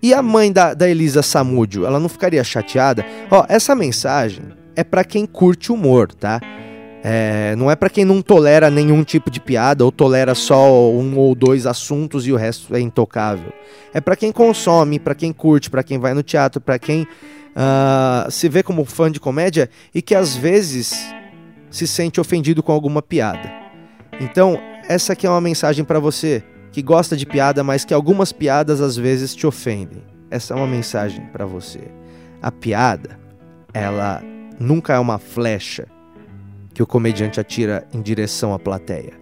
e 0.00 0.14
a 0.14 0.22
mãe 0.22 0.52
da, 0.52 0.72
da 0.72 0.88
Elisa 0.88 1.20
Samúdio? 1.20 1.84
Ela 1.84 1.98
não 1.98 2.08
ficaria 2.08 2.44
chateada? 2.44 3.04
Ó, 3.28 3.44
essa 3.48 3.74
mensagem 3.74 4.44
é 4.76 4.84
para 4.84 5.02
quem 5.02 5.26
curte 5.26 5.72
humor, 5.72 6.14
tá? 6.14 6.40
É, 7.02 7.56
não 7.56 7.68
é 7.68 7.74
para 7.74 7.90
quem 7.90 8.04
não 8.04 8.22
tolera 8.22 8.70
nenhum 8.70 9.02
tipo 9.02 9.32
de 9.32 9.40
piada 9.40 9.84
ou 9.84 9.90
tolera 9.90 10.32
só 10.32 10.92
um 10.92 11.18
ou 11.18 11.34
dois 11.34 11.66
assuntos 11.66 12.24
e 12.24 12.30
o 12.30 12.36
resto 12.36 12.72
é 12.76 12.80
intocável. 12.80 13.52
É 13.92 14.00
para 14.00 14.14
quem 14.14 14.30
consome, 14.30 15.00
para 15.00 15.16
quem 15.16 15.32
curte, 15.32 15.68
para 15.68 15.82
quem 15.82 15.98
vai 15.98 16.14
no 16.14 16.22
teatro, 16.22 16.60
para 16.60 16.78
quem 16.78 17.02
uh, 17.02 18.30
se 18.30 18.48
vê 18.48 18.62
como 18.62 18.84
fã 18.84 19.10
de 19.10 19.18
comédia 19.18 19.68
e 19.92 20.00
que 20.00 20.14
às 20.14 20.36
vezes 20.36 21.04
se 21.68 21.84
sente 21.84 22.20
ofendido 22.20 22.62
com 22.62 22.70
alguma 22.70 23.02
piada. 23.02 23.65
Então, 24.20 24.58
essa 24.88 25.12
aqui 25.12 25.26
é 25.26 25.30
uma 25.30 25.40
mensagem 25.40 25.84
para 25.84 25.98
você 25.98 26.42
que 26.72 26.82
gosta 26.82 27.16
de 27.16 27.26
piada, 27.26 27.62
mas 27.62 27.84
que 27.84 27.94
algumas 27.94 28.32
piadas 28.32 28.80
às 28.80 28.96
vezes 28.96 29.34
te 29.34 29.46
ofendem. 29.46 30.02
Essa 30.30 30.54
é 30.54 30.56
uma 30.56 30.66
mensagem 30.66 31.24
para 31.26 31.46
você. 31.46 31.80
A 32.42 32.50
piada, 32.50 33.18
ela 33.72 34.22
nunca 34.58 34.94
é 34.94 34.98
uma 34.98 35.18
flecha 35.18 35.86
que 36.72 36.82
o 36.82 36.86
comediante 36.86 37.40
atira 37.40 37.86
em 37.92 38.02
direção 38.02 38.52
à 38.52 38.58
plateia. 38.58 39.12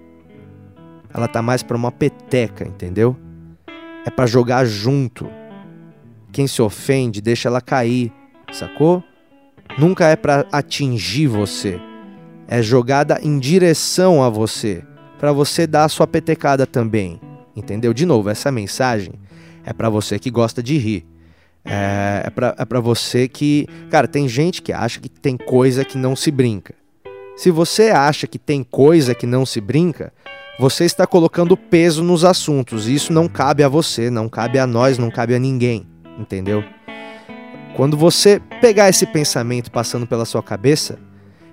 Ela 1.12 1.28
tá 1.28 1.40
mais 1.40 1.62
para 1.62 1.76
uma 1.76 1.92
peteca, 1.92 2.66
entendeu? 2.66 3.16
É 4.04 4.10
para 4.10 4.26
jogar 4.26 4.64
junto. 4.64 5.28
Quem 6.32 6.48
se 6.48 6.60
ofende, 6.60 7.20
deixa 7.20 7.48
ela 7.48 7.60
cair, 7.60 8.12
sacou? 8.52 9.02
Nunca 9.78 10.06
é 10.06 10.16
para 10.16 10.44
atingir 10.50 11.28
você. 11.28 11.80
É 12.46 12.62
jogada 12.62 13.18
em 13.22 13.38
direção 13.38 14.22
a 14.22 14.28
você, 14.28 14.84
para 15.18 15.32
você 15.32 15.66
dar 15.66 15.84
a 15.84 15.88
sua 15.88 16.06
petecada 16.06 16.66
também. 16.66 17.20
Entendeu? 17.56 17.94
De 17.94 18.04
novo, 18.04 18.28
essa 18.28 18.50
mensagem 18.50 19.14
é 19.64 19.72
para 19.72 19.88
você 19.88 20.18
que 20.18 20.30
gosta 20.30 20.62
de 20.62 20.76
rir. 20.76 21.06
É, 21.64 22.26
é 22.26 22.54
é 22.58 22.64
pra 22.64 22.80
você 22.80 23.26
que. 23.26 23.66
Cara, 23.90 24.06
tem 24.06 24.28
gente 24.28 24.60
que 24.60 24.72
acha 24.72 25.00
que 25.00 25.08
tem 25.08 25.36
coisa 25.36 25.84
que 25.84 25.96
não 25.96 26.14
se 26.14 26.30
brinca. 26.30 26.74
Se 27.36 27.50
você 27.50 27.90
acha 27.90 28.26
que 28.26 28.38
tem 28.38 28.62
coisa 28.62 29.14
que 29.14 29.26
não 29.26 29.46
se 29.46 29.60
brinca, 29.60 30.12
você 30.58 30.84
está 30.84 31.06
colocando 31.06 31.56
peso 31.56 32.02
nos 32.02 32.24
assuntos. 32.24 32.86
E 32.86 32.94
isso 32.94 33.12
não 33.12 33.26
cabe 33.26 33.62
a 33.62 33.68
você, 33.68 34.10
não 34.10 34.28
cabe 34.28 34.58
a 34.58 34.66
nós, 34.66 34.98
não 34.98 35.10
cabe 35.10 35.34
a 35.34 35.38
ninguém. 35.38 35.86
Entendeu? 36.18 36.62
Quando 37.74 37.96
você 37.96 38.40
pegar 38.60 38.88
esse 38.88 39.04
pensamento 39.04 39.70
passando 39.70 40.06
pela 40.06 40.24
sua 40.24 40.42
cabeça, 40.42 40.98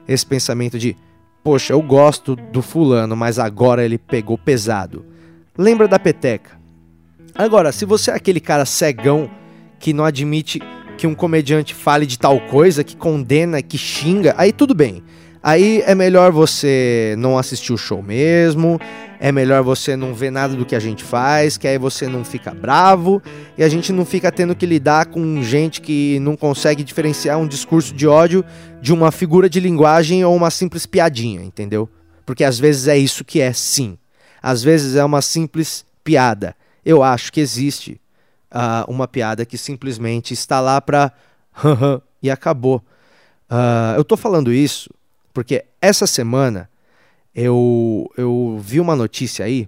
esse 0.07 0.25
pensamento 0.25 0.77
de, 0.77 0.95
poxa, 1.43 1.73
eu 1.73 1.81
gosto 1.81 2.35
do 2.35 2.61
fulano, 2.61 3.15
mas 3.15 3.39
agora 3.39 3.83
ele 3.83 3.97
pegou 3.97 4.37
pesado. 4.37 5.05
Lembra 5.57 5.87
da 5.87 5.99
peteca. 5.99 6.59
Agora, 7.35 7.71
se 7.71 7.85
você 7.85 8.11
é 8.11 8.15
aquele 8.15 8.39
cara 8.39 8.65
cegão 8.65 9.29
que 9.79 9.93
não 9.93 10.05
admite 10.05 10.61
que 10.97 11.07
um 11.07 11.15
comediante 11.15 11.73
fale 11.73 12.05
de 12.05 12.19
tal 12.19 12.39
coisa, 12.41 12.83
que 12.83 12.95
condena, 12.95 13.61
que 13.61 13.77
xinga, 13.77 14.35
aí 14.37 14.51
tudo 14.51 14.75
bem. 14.75 15.03
Aí 15.43 15.81
é 15.87 15.95
melhor 15.95 16.31
você 16.31 17.15
não 17.17 17.35
assistir 17.35 17.73
o 17.73 17.77
show 17.77 18.03
mesmo, 18.03 18.79
é 19.19 19.31
melhor 19.31 19.63
você 19.63 19.95
não 19.95 20.13
ver 20.13 20.29
nada 20.29 20.55
do 20.55 20.63
que 20.63 20.75
a 20.75 20.79
gente 20.79 21.03
faz, 21.03 21.57
que 21.57 21.67
aí 21.67 21.79
você 21.79 22.07
não 22.07 22.23
fica 22.23 22.53
bravo 22.53 23.19
e 23.57 23.63
a 23.63 23.69
gente 23.69 23.91
não 23.91 24.05
fica 24.05 24.31
tendo 24.31 24.55
que 24.55 24.67
lidar 24.67 25.07
com 25.07 25.41
gente 25.41 25.81
que 25.81 26.19
não 26.19 26.37
consegue 26.37 26.83
diferenciar 26.83 27.39
um 27.39 27.47
discurso 27.47 27.91
de 27.91 28.07
ódio 28.07 28.45
de 28.79 28.93
uma 28.93 29.11
figura 29.11 29.49
de 29.49 29.59
linguagem 29.59 30.23
ou 30.23 30.35
uma 30.35 30.51
simples 30.51 30.85
piadinha, 30.85 31.41
entendeu? 31.41 31.89
Porque 32.23 32.43
às 32.43 32.59
vezes 32.59 32.87
é 32.87 32.97
isso 32.97 33.25
que 33.25 33.41
é, 33.41 33.51
sim. 33.51 33.97
Às 34.43 34.61
vezes 34.61 34.95
é 34.95 35.03
uma 35.03 35.23
simples 35.23 35.83
piada. 36.03 36.55
Eu 36.85 37.01
acho 37.01 37.33
que 37.33 37.39
existe 37.39 37.99
uh, 38.53 38.87
uma 38.87 39.07
piada 39.07 39.43
que 39.43 39.57
simplesmente 39.57 40.35
está 40.35 40.59
lá 40.59 40.79
pra 40.79 41.11
e 42.21 42.29
acabou. 42.29 42.83
Uh, 43.49 43.97
eu 43.97 44.03
tô 44.03 44.15
falando 44.15 44.53
isso 44.53 44.87
porque 45.33 45.65
essa 45.81 46.05
semana 46.05 46.69
eu, 47.33 48.09
eu 48.17 48.59
vi 48.61 48.79
uma 48.79 48.95
notícia 48.95 49.45
aí 49.45 49.67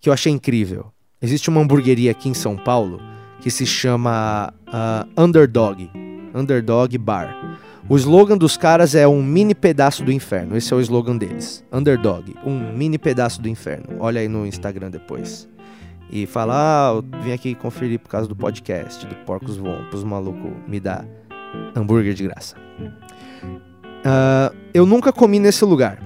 que 0.00 0.08
eu 0.08 0.12
achei 0.12 0.32
incrível. 0.32 0.92
Existe 1.20 1.48
uma 1.48 1.60
hamburgueria 1.60 2.10
aqui 2.10 2.28
em 2.28 2.34
São 2.34 2.56
Paulo 2.56 3.00
que 3.40 3.50
se 3.50 3.64
chama 3.64 4.52
uh, 4.68 5.22
Underdog. 5.22 5.90
Underdog 6.34 6.98
Bar. 6.98 7.58
O 7.88 7.96
slogan 7.96 8.36
dos 8.36 8.56
caras 8.56 8.94
é 8.94 9.06
um 9.06 9.22
mini 9.22 9.54
pedaço 9.54 10.04
do 10.04 10.10
inferno. 10.10 10.56
Esse 10.56 10.72
é 10.72 10.76
o 10.76 10.80
slogan 10.80 11.16
deles. 11.16 11.64
Underdog, 11.72 12.34
um 12.44 12.72
mini 12.72 12.98
pedaço 12.98 13.40
do 13.40 13.48
inferno. 13.48 13.96
Olha 14.00 14.20
aí 14.20 14.28
no 14.28 14.44
Instagram 14.44 14.90
depois. 14.90 15.48
E 16.10 16.26
fala, 16.26 16.54
ah, 16.56 16.94
eu 16.96 17.22
vim 17.22 17.32
aqui 17.32 17.54
conferir 17.54 17.98
por 17.98 18.08
causa 18.08 18.28
do 18.28 18.36
podcast, 18.36 19.06
do 19.06 19.14
Porcos 19.24 19.56
Voam, 19.56 19.84
pros 19.88 20.04
malucos 20.04 20.52
me 20.66 20.78
dar 20.78 21.04
hambúrguer 21.74 22.14
de 22.14 22.24
graça. 22.24 22.56
Uh, 24.06 24.54
eu 24.72 24.86
nunca 24.86 25.12
comi 25.12 25.40
nesse 25.40 25.64
lugar, 25.64 25.98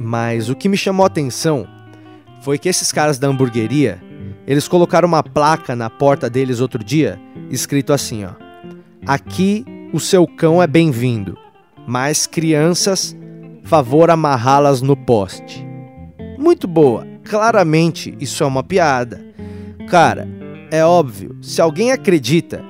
mas 0.00 0.50
o 0.50 0.56
que 0.56 0.68
me 0.68 0.76
chamou 0.76 1.04
a 1.04 1.06
atenção 1.06 1.64
foi 2.40 2.58
que 2.58 2.68
esses 2.68 2.90
caras 2.90 3.20
da 3.20 3.28
hamburgueria, 3.28 4.02
eles 4.48 4.66
colocaram 4.66 5.06
uma 5.06 5.22
placa 5.22 5.76
na 5.76 5.88
porta 5.88 6.28
deles 6.28 6.58
outro 6.58 6.82
dia, 6.82 7.16
escrito 7.48 7.92
assim, 7.92 8.24
ó: 8.24 8.30
Aqui 9.06 9.64
o 9.92 10.00
seu 10.00 10.26
cão 10.26 10.60
é 10.60 10.66
bem-vindo, 10.66 11.38
mas 11.86 12.26
crianças, 12.26 13.16
favor 13.62 14.10
amarrá-las 14.10 14.82
no 14.82 14.96
poste. 14.96 15.64
Muito 16.36 16.66
boa. 16.66 17.06
Claramente 17.22 18.12
isso 18.18 18.42
é 18.42 18.46
uma 18.46 18.64
piada. 18.64 19.24
Cara, 19.88 20.28
é 20.68 20.84
óbvio, 20.84 21.38
se 21.40 21.60
alguém 21.60 21.92
acredita 21.92 22.64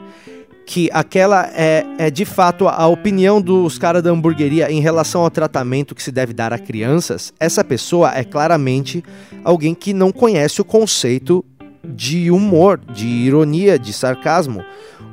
que 0.66 0.88
aquela 0.92 1.46
é, 1.54 1.84
é 1.98 2.10
de 2.10 2.24
fato 2.24 2.66
a 2.66 2.86
opinião 2.86 3.40
dos 3.40 3.78
caras 3.78 4.02
da 4.02 4.10
hamburgueria 4.10 4.70
em 4.70 4.80
relação 4.80 5.22
ao 5.22 5.30
tratamento 5.30 5.94
que 5.94 6.02
se 6.02 6.10
deve 6.10 6.32
dar 6.32 6.52
a 6.52 6.58
crianças, 6.58 7.32
essa 7.38 7.62
pessoa 7.62 8.12
é 8.14 8.24
claramente 8.24 9.04
alguém 9.42 9.74
que 9.74 9.92
não 9.92 10.10
conhece 10.10 10.60
o 10.60 10.64
conceito 10.64 11.44
de 11.84 12.30
humor, 12.30 12.80
de 12.92 13.06
ironia, 13.06 13.78
de 13.78 13.92
sarcasmo. 13.92 14.64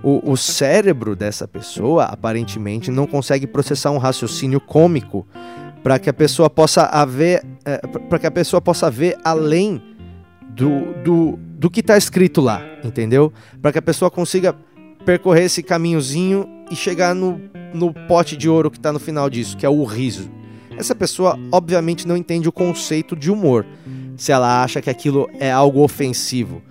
O, 0.01 0.31
o 0.31 0.37
cérebro 0.37 1.15
dessa 1.15 1.47
pessoa 1.47 2.05
aparentemente 2.05 2.89
não 2.89 3.05
consegue 3.05 3.45
processar 3.45 3.91
um 3.91 3.97
raciocínio 3.97 4.59
cômico 4.59 5.27
para 5.83 5.99
que 5.99 6.09
a 6.09 6.13
pessoa 6.13 6.49
possa 6.49 6.83
haver, 6.83 7.43
é, 7.65 7.77
para 7.77 8.19
que 8.19 8.27
a 8.27 8.31
pessoa 8.31 8.61
possa 8.61 8.89
ver 8.89 9.17
além 9.23 9.81
do, 10.55 10.93
do 11.03 11.39
do 11.61 11.69
que 11.69 11.81
está 11.81 11.95
escrito 11.95 12.41
lá, 12.41 12.59
entendeu? 12.83 13.31
Para 13.61 13.71
que 13.71 13.77
a 13.77 13.81
pessoa 13.83 14.09
consiga 14.09 14.55
percorrer 15.01 15.45
esse 15.45 15.61
caminhozinho 15.61 16.47
e 16.69 16.75
chegar 16.75 17.13
no, 17.13 17.41
no 17.73 17.93
pote 18.07 18.37
de 18.37 18.49
ouro 18.49 18.71
que 18.71 18.77
está 18.77 18.91
no 18.93 18.99
final 18.99 19.29
disso, 19.29 19.57
que 19.57 19.65
é 19.65 19.69
o 19.69 19.83
riso. 19.83 20.29
Essa 20.77 20.95
pessoa, 20.95 21.37
obviamente, 21.51 22.07
não 22.07 22.17
entende 22.17 22.47
o 22.47 22.51
conceito 22.51 23.15
de 23.15 23.29
humor, 23.29 23.65
se 24.15 24.31
ela 24.31 24.63
acha 24.63 24.81
que 24.81 24.89
aquilo 24.89 25.29
é 25.39 25.51
algo 25.51 25.83
ofensivo. 25.83 26.61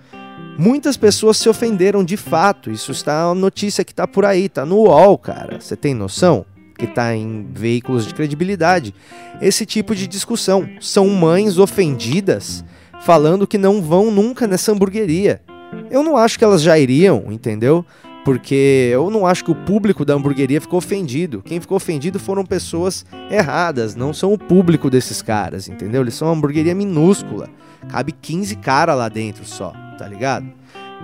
Muitas 0.57 0.97
pessoas 0.97 1.37
se 1.37 1.47
ofenderam 1.47 2.03
de 2.03 2.17
fato, 2.17 2.69
isso 2.69 2.91
está 2.91 3.27
uma 3.27 3.35
notícia 3.35 3.83
que 3.83 3.91
está 3.91 4.07
por 4.07 4.25
aí, 4.25 4.45
está 4.45 4.65
no 4.65 4.77
UOL, 4.83 5.17
cara. 5.17 5.59
Você 5.59 5.75
tem 5.75 5.93
noção? 5.93 6.45
Que 6.77 6.85
está 6.85 7.15
em 7.15 7.47
veículos 7.53 8.05
de 8.05 8.13
credibilidade. 8.13 8.93
Esse 9.41 9.65
tipo 9.65 9.95
de 9.95 10.07
discussão. 10.07 10.67
São 10.79 11.07
mães 11.09 11.57
ofendidas 11.57 12.63
falando 13.01 13.47
que 13.47 13.57
não 13.57 13.81
vão 13.81 14.11
nunca 14.11 14.47
nessa 14.47 14.71
hamburgueria. 14.71 15.41
Eu 15.89 16.03
não 16.03 16.17
acho 16.17 16.37
que 16.37 16.43
elas 16.43 16.61
já 16.61 16.77
iriam, 16.77 17.25
entendeu? 17.29 17.85
Porque 18.23 18.89
eu 18.91 19.09
não 19.09 19.25
acho 19.25 19.43
que 19.43 19.51
o 19.51 19.55
público 19.55 20.05
da 20.05 20.13
hamburgueria 20.13 20.61
ficou 20.61 20.77
ofendido. 20.77 21.41
Quem 21.41 21.59
ficou 21.59 21.75
ofendido 21.75 22.19
foram 22.19 22.45
pessoas 22.45 23.05
erradas, 23.31 23.95
não 23.95 24.13
são 24.13 24.31
o 24.31 24.37
público 24.37 24.89
desses 24.89 25.21
caras, 25.21 25.67
entendeu? 25.67 26.01
Eles 26.01 26.13
são 26.13 26.27
uma 26.27 26.35
hamburgueria 26.35 26.75
minúscula. 26.75 27.49
Cabe 27.89 28.11
15 28.11 28.55
caras 28.57 28.95
lá 28.95 29.09
dentro 29.09 29.43
só, 29.43 29.73
tá 29.97 30.07
ligado? 30.07 30.45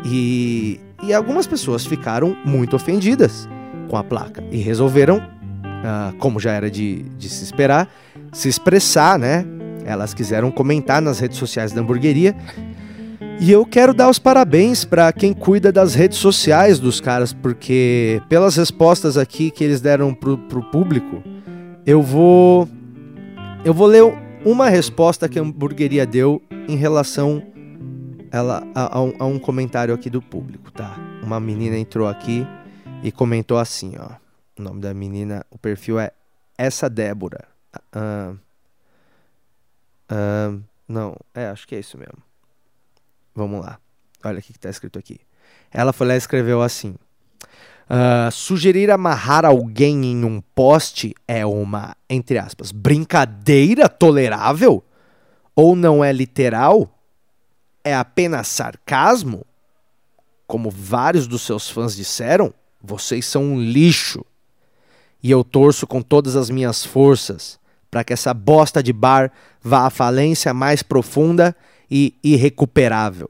E, 0.06 0.80
e 1.02 1.14
algumas 1.14 1.48
pessoas 1.48 1.86
ficaram 1.86 2.38
muito 2.46 2.76
ofendidas 2.76 3.50
com 3.90 3.98
a 3.98 4.04
placa 4.04 4.44
e 4.52 4.58
resolveram, 4.58 5.18
uh, 5.18 6.16
como 6.20 6.40
já 6.40 6.52
era 6.52 6.70
de, 6.70 7.04
de 7.18 7.30
se 7.30 7.44
esperar, 7.44 7.90
se 8.32 8.48
expressar, 8.48 9.18
né? 9.18 9.44
Elas 9.86 10.14
quiseram 10.14 10.52
comentar 10.52 11.02
nas 11.02 11.20
redes 11.20 11.38
sociais 11.38 11.72
da 11.72 11.82
hamburgueria 11.82 12.36
e 13.40 13.52
eu 13.52 13.66
quero 13.66 13.94
dar 13.94 14.10
os 14.10 14.20
parabéns 14.20 14.84
para 14.84 15.12
quem 15.12 15.34
cuida 15.34 15.72
das 15.72 15.94
redes 15.94 16.18
sociais 16.18 16.80
dos 16.80 17.00
caras, 17.00 17.34
porque 17.34 18.22
pelas 18.28 18.56
respostas 18.56 19.18
aqui 19.18 19.52
que 19.52 19.64
eles 19.64 19.82
deram 19.82 20.14
pro, 20.14 20.38
pro 20.38 20.64
público, 20.72 21.24
eu 21.86 22.02
vou 22.02 22.68
eu 23.64 23.74
vou 23.74 23.88
ler 23.88 24.04
uma 24.46 24.70
resposta 24.70 25.28
que 25.28 25.38
a 25.38 25.42
hamburgueria 25.42 26.06
deu 26.06 26.42
em 26.68 26.76
relação 26.76 27.44
ela, 28.32 28.64
a, 28.74 28.98
a, 28.98 29.02
um, 29.02 29.14
a 29.20 29.26
um 29.26 29.40
comentário 29.40 29.94
aqui 29.94 30.10
do 30.10 30.22
público, 30.22 30.72
tá? 30.72 30.96
Uma 31.24 31.40
menina 31.40 31.78
entrou 31.78 32.08
aqui 32.08 32.46
e 33.04 33.12
comentou 33.12 33.58
assim, 33.58 33.94
ó. 33.98 34.16
O 34.58 34.64
nome 34.64 34.82
da 34.82 34.94
menina, 34.94 35.46
o 35.52 35.58
perfil 35.58 36.00
é 36.00 36.12
essa 36.58 36.90
Débora. 36.90 37.48
Uh, 37.96 38.38
uh, 40.12 40.64
não, 40.88 41.16
é, 41.34 41.48
acho 41.48 41.68
que 41.68 41.76
é 41.76 41.80
isso 41.80 41.98
mesmo. 41.98 42.27
Vamos 43.38 43.63
lá. 43.63 43.77
Olha 44.25 44.39
o 44.39 44.41
que 44.41 44.51
está 44.51 44.67
escrito 44.67 44.98
aqui. 44.98 45.20
Ela 45.72 45.94
foi 45.94 46.08
lá 46.08 46.15
e 46.15 46.17
escreveu 46.17 46.60
assim: 46.60 46.96
uh, 47.88 48.32
Sugerir 48.32 48.89
amarrar 48.89 49.46
alguém 49.46 50.06
em 50.06 50.25
um 50.25 50.41
poste 50.56 51.13
é 51.27 51.46
uma, 51.46 51.96
entre 52.10 52.39
aspas, 52.39 52.72
brincadeira 52.72 53.88
tolerável? 53.88 54.84
Ou 55.56 55.75
não 55.75 56.03
é 56.03 56.12
literal? 56.12 57.00
É 57.84 57.94
apenas 57.94 58.48
sarcasmo? 58.48 59.46
Como 60.48 60.72
vários 60.72 61.27
dos 61.27 61.44
seus 61.44 61.70
fãs 61.70 61.96
disseram, 61.96 62.51
vocês 62.82 63.24
são 63.24 63.44
um 63.44 63.62
lixo. 63.62 64.25
E 65.22 65.29
eu 65.29 65.44
torço 65.44 65.86
com 65.86 66.01
todas 66.01 66.36
as 66.36 66.50
minhas 66.50 66.84
forças 66.84 67.60
para 67.91 68.03
que 68.03 68.13
essa 68.13 68.34
bosta 68.34 68.82
de 68.82 68.91
bar 68.91 69.32
vá 69.62 69.86
à 69.86 69.89
falência 69.91 70.56
mais 70.56 70.82
profunda 70.82 71.56
e 71.89 72.13
irrecuperável. 72.24 73.29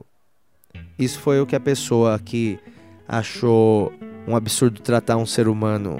Isso 0.98 1.20
foi 1.20 1.40
o 1.40 1.46
que 1.46 1.54
a 1.54 1.60
pessoa 1.60 2.18
que 2.18 2.58
achou 3.06 3.92
um 4.26 4.36
absurdo 4.36 4.80
tratar 4.80 5.16
um 5.16 5.26
ser 5.26 5.48
humano 5.48 5.98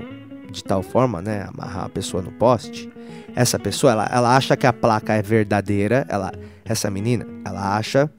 de 0.50 0.64
tal 0.64 0.82
forma, 0.82 1.22
né, 1.22 1.46
amarrar 1.48 1.84
a 1.84 1.88
pessoa 1.88 2.22
no 2.22 2.32
poste. 2.32 2.90
Essa 3.34 3.58
pessoa, 3.58 3.92
ela, 3.92 4.08
ela 4.10 4.36
acha 4.36 4.56
que 4.56 4.66
a 4.66 4.73
placa 4.73 5.14
é 5.14 5.23
verdadeira, 5.23 6.06
ela, 6.08 6.32
essa 6.64 6.90
menina, 6.90 7.26
ela 7.44 7.76
acha 7.76 8.10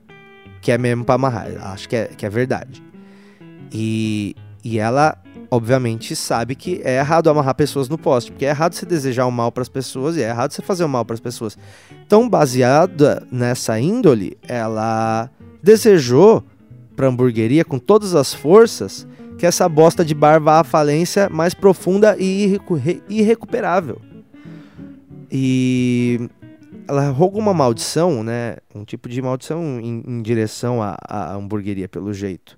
que 0.62 0.72
é 0.72 0.78
mesmo 0.78 1.04
para 1.04 1.16
amarrar, 1.16 1.48
ela 1.48 1.74
acha 1.74 1.88
que 1.88 1.96
é, 1.96 2.06
que 2.06 2.26
é 2.26 2.30
verdade. 2.30 2.84
E, 3.72 4.36
e 4.64 4.80
ela, 4.80 5.18
obviamente, 5.52 6.16
sabe 6.16 6.56
que 6.56 6.82
é 6.84 6.98
errado 6.98 7.30
amarrar 7.30 7.56
pessoas 7.56 7.90
no 7.90 7.98
poste, 7.98 8.32
porque 8.32 8.46
é 8.46 8.50
errado 8.50 8.74
você 8.74 8.86
desejar 8.86 9.26
o 9.26 9.32
mal 9.32 9.52
para 9.52 9.62
as 9.62 9.70
pessoas 9.70 10.16
e 10.16 10.22
é 10.22 10.30
errado 10.30 10.52
você 10.52 10.62
fazer 10.62 10.84
o 10.84 10.90
mal 10.90 11.04
para 11.04 11.14
as 11.14 11.20
pessoas. 11.20 11.58
Então, 12.06 12.30
baseada 12.30 13.26
nessa 13.32 13.80
índole, 13.80 14.38
ela 14.48 15.30
desejou 15.62 16.44
para 16.96 17.08
hamburgueria 17.08 17.64
com 17.64 17.80
todas 17.80 18.14
as 18.14 18.34
forças 18.34 19.08
que 19.38 19.46
essa 19.46 19.70
bosta 19.70 20.04
de 20.04 20.14
bar 20.14 20.42
vá 20.42 20.60
à 20.60 20.64
falência 20.64 21.30
mais 21.30 21.54
profunda 21.54 22.16
e 22.20 22.60
irrecuperável. 23.08 24.02
E 25.32 26.30
ela 26.88 27.10
roga 27.10 27.38
uma 27.38 27.54
maldição, 27.54 28.24
né? 28.24 28.58
Um 28.74 28.84
tipo 28.84 29.08
de 29.08 29.22
maldição 29.22 29.80
em, 29.80 30.04
em 30.06 30.22
direção 30.22 30.82
à, 30.82 30.98
à, 31.08 31.36
hamburgueria, 31.36 31.88
pelo 31.88 32.14
jeito. 32.14 32.58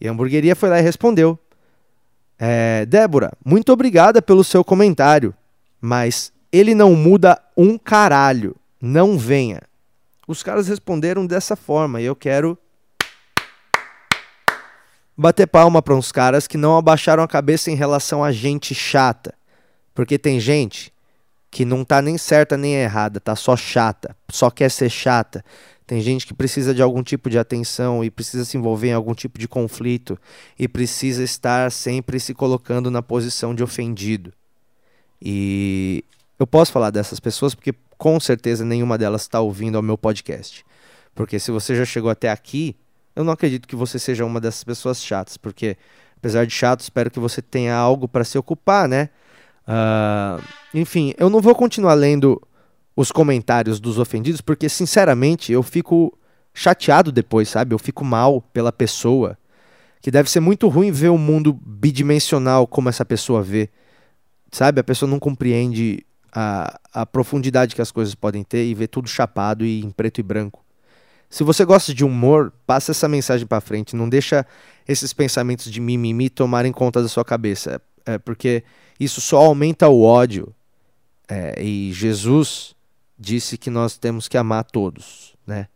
E 0.00 0.06
a 0.06 0.12
hamburgueria 0.12 0.54
foi 0.54 0.68
lá 0.68 0.78
e 0.78 0.82
respondeu: 0.82 1.38
é, 2.44 2.84
Débora, 2.86 3.30
muito 3.44 3.72
obrigada 3.72 4.20
pelo 4.20 4.42
seu 4.42 4.64
comentário, 4.64 5.32
mas 5.80 6.32
ele 6.50 6.74
não 6.74 6.96
muda 6.96 7.40
um 7.56 7.78
caralho. 7.78 8.56
Não 8.80 9.16
venha. 9.16 9.62
Os 10.26 10.42
caras 10.42 10.66
responderam 10.66 11.24
dessa 11.24 11.54
forma 11.54 12.00
e 12.00 12.04
eu 12.04 12.16
quero 12.16 12.58
bater 15.16 15.46
palma 15.46 15.80
para 15.80 15.94
uns 15.94 16.10
caras 16.10 16.48
que 16.48 16.56
não 16.58 16.76
abaixaram 16.76 17.22
a 17.22 17.28
cabeça 17.28 17.70
em 17.70 17.76
relação 17.76 18.24
a 18.24 18.32
gente 18.32 18.74
chata. 18.74 19.34
Porque 19.94 20.18
tem 20.18 20.40
gente 20.40 20.92
que 21.52 21.66
não 21.66 21.84
tá 21.84 22.00
nem 22.00 22.16
certa 22.16 22.56
nem 22.56 22.76
errada, 22.76 23.20
tá 23.20 23.36
só 23.36 23.54
chata, 23.54 24.16
só 24.30 24.50
quer 24.50 24.70
ser 24.70 24.88
chata. 24.88 25.44
Tem 25.86 26.00
gente 26.00 26.26
que 26.26 26.32
precisa 26.32 26.74
de 26.74 26.80
algum 26.80 27.02
tipo 27.02 27.28
de 27.28 27.38
atenção 27.38 28.02
e 28.02 28.10
precisa 28.10 28.46
se 28.46 28.56
envolver 28.56 28.88
em 28.88 28.94
algum 28.94 29.12
tipo 29.12 29.38
de 29.38 29.46
conflito 29.46 30.18
e 30.58 30.66
precisa 30.66 31.22
estar 31.22 31.70
sempre 31.70 32.18
se 32.18 32.32
colocando 32.32 32.90
na 32.90 33.02
posição 33.02 33.54
de 33.54 33.62
ofendido. 33.62 34.32
E 35.20 36.02
eu 36.38 36.46
posso 36.46 36.72
falar 36.72 36.88
dessas 36.88 37.20
pessoas 37.20 37.54
porque 37.54 37.74
com 37.98 38.18
certeza 38.18 38.64
nenhuma 38.64 38.96
delas 38.96 39.20
está 39.20 39.38
ouvindo 39.38 39.76
ao 39.76 39.82
meu 39.82 39.98
podcast. 39.98 40.64
Porque 41.14 41.38
se 41.38 41.50
você 41.50 41.76
já 41.76 41.84
chegou 41.84 42.10
até 42.10 42.30
aqui, 42.30 42.74
eu 43.14 43.24
não 43.24 43.32
acredito 43.34 43.68
que 43.68 43.76
você 43.76 43.98
seja 43.98 44.24
uma 44.24 44.40
dessas 44.40 44.64
pessoas 44.64 45.04
chatas, 45.04 45.36
porque 45.36 45.76
apesar 46.16 46.46
de 46.46 46.54
chato, 46.54 46.80
espero 46.80 47.10
que 47.10 47.20
você 47.20 47.42
tenha 47.42 47.76
algo 47.76 48.08
para 48.08 48.24
se 48.24 48.38
ocupar, 48.38 48.88
né? 48.88 49.10
Uh, 49.66 50.42
enfim, 50.74 51.14
eu 51.18 51.30
não 51.30 51.40
vou 51.40 51.54
continuar 51.54 51.94
lendo 51.94 52.40
os 52.96 53.10
comentários 53.10 53.80
dos 53.80 53.98
ofendidos, 53.98 54.40
porque 54.40 54.68
sinceramente 54.68 55.52
eu 55.52 55.62
fico 55.62 56.16
chateado 56.52 57.10
depois, 57.10 57.48
sabe? 57.48 57.74
Eu 57.74 57.78
fico 57.78 58.04
mal 58.04 58.42
pela 58.52 58.72
pessoa. 58.72 59.38
Que 60.00 60.10
deve 60.10 60.28
ser 60.30 60.40
muito 60.40 60.68
ruim 60.68 60.90
ver 60.90 61.08
o 61.08 61.14
um 61.14 61.18
mundo 61.18 61.52
bidimensional 61.52 62.66
como 62.66 62.88
essa 62.88 63.04
pessoa 63.04 63.40
vê. 63.40 63.70
Sabe? 64.50 64.80
A 64.80 64.84
pessoa 64.84 65.08
não 65.08 65.18
compreende 65.18 66.04
a, 66.32 66.78
a 66.92 67.06
profundidade 67.06 67.74
que 67.74 67.80
as 67.80 67.92
coisas 67.92 68.14
podem 68.14 68.42
ter 68.42 68.64
e 68.64 68.74
vê 68.74 68.86
tudo 68.86 69.08
chapado 69.08 69.64
e 69.64 69.82
em 69.82 69.90
preto 69.90 70.18
e 70.18 70.22
branco. 70.22 70.62
Se 71.30 71.44
você 71.44 71.64
gosta 71.64 71.94
de 71.94 72.04
humor, 72.04 72.52
passa 72.66 72.90
essa 72.90 73.08
mensagem 73.08 73.46
para 73.46 73.60
frente. 73.60 73.96
Não 73.96 74.08
deixa 74.08 74.44
esses 74.86 75.12
pensamentos 75.14 75.70
de 75.70 75.80
mimimi 75.80 76.28
tomarem 76.28 76.72
conta 76.72 77.00
da 77.00 77.08
sua 77.08 77.24
cabeça. 77.24 77.80
É 78.04 78.18
porque 78.18 78.64
isso 78.98 79.20
só 79.20 79.38
aumenta 79.38 79.88
o 79.88 80.02
ódio. 80.02 80.54
É, 81.28 81.62
e 81.62 81.92
Jesus 81.92 82.74
disse 83.18 83.56
que 83.56 83.70
nós 83.70 83.96
temos 83.96 84.28
que 84.28 84.36
amar 84.36 84.64
todos, 84.64 85.34
né? 85.46 85.68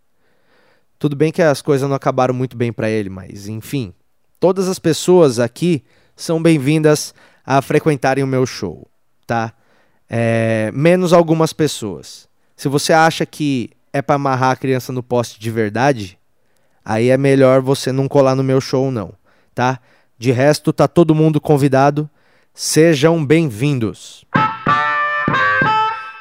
Tudo 0.98 1.14
bem 1.14 1.30
que 1.30 1.42
as 1.42 1.60
coisas 1.60 1.88
não 1.88 1.96
acabaram 1.96 2.34
muito 2.34 2.56
bem 2.56 2.72
para 2.72 2.88
ele, 2.88 3.08
mas 3.08 3.48
enfim, 3.48 3.92
todas 4.40 4.68
as 4.68 4.78
pessoas 4.78 5.38
aqui 5.38 5.84
são 6.16 6.42
bem-vindas 6.42 7.14
a 7.44 7.60
frequentarem 7.60 8.24
o 8.24 8.26
meu 8.26 8.46
show, 8.46 8.88
tá? 9.26 9.52
É, 10.08 10.70
menos 10.74 11.12
algumas 11.12 11.52
pessoas. 11.52 12.28
Se 12.56 12.68
você 12.68 12.92
acha 12.92 13.26
que 13.26 13.70
é 13.92 14.00
para 14.00 14.16
amarrar 14.16 14.52
a 14.52 14.56
criança 14.56 14.92
no 14.92 15.02
poste 15.02 15.38
de 15.38 15.50
verdade, 15.50 16.18
aí 16.84 17.10
é 17.10 17.16
melhor 17.16 17.60
você 17.60 17.92
não 17.92 18.08
colar 18.08 18.34
no 18.34 18.42
meu 18.42 18.60
show 18.60 18.90
não, 18.90 19.12
tá? 19.54 19.78
De 20.18 20.32
resto, 20.32 20.72
tá 20.72 20.88
todo 20.88 21.14
mundo 21.14 21.40
convidado. 21.40 22.08
Sejam 22.58 23.22
bem-vindos. 23.22 24.24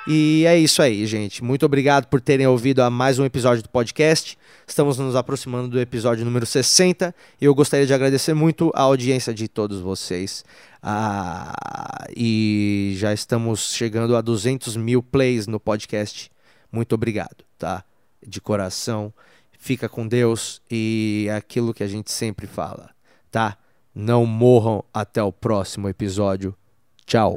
E 0.06 0.44
é 0.46 0.60
isso 0.60 0.82
aí, 0.82 1.06
gente. 1.06 1.42
Muito 1.42 1.66
obrigado 1.66 2.08
por 2.08 2.20
terem 2.20 2.46
ouvido 2.46 2.82
a 2.82 2.90
mais 2.90 3.18
um 3.18 3.24
episódio 3.24 3.64
do 3.64 3.70
podcast. 3.70 4.38
Estamos 4.68 5.00
nos 5.00 5.16
aproximando 5.16 5.70
do 5.70 5.80
episódio 5.80 6.26
número 6.26 6.46
60 6.46 7.16
e 7.40 7.46
eu 7.46 7.56
gostaria 7.56 7.88
de 7.88 7.94
agradecer 7.94 8.34
muito 8.34 8.70
a 8.76 8.82
audiência 8.82 9.34
de 9.34 9.48
todos 9.48 9.80
vocês. 9.80 10.44
Ah, 10.84 12.06
e 12.14 12.96
já 12.98 13.14
estamos 13.14 13.74
chegando 13.74 14.14
a 14.18 14.20
200 14.20 14.76
mil 14.76 15.02
plays 15.02 15.48
no 15.48 15.58
podcast. 15.58 16.30
Muito 16.70 16.96
obrigado, 16.96 17.46
tá? 17.58 17.82
De 18.22 18.42
coração. 18.42 19.14
Fica 19.58 19.88
com 19.88 20.06
Deus 20.06 20.62
e 20.70 21.28
é 21.30 21.36
aquilo 21.36 21.74
que 21.74 21.82
a 21.82 21.88
gente 21.88 22.12
sempre 22.12 22.46
fala, 22.46 22.90
tá? 23.32 23.58
Não 23.96 24.26
morram 24.26 24.84
até 24.94 25.24
o 25.24 25.32
próximo 25.32 25.88
episódio. 25.88 26.54
Tchau. 27.06 27.34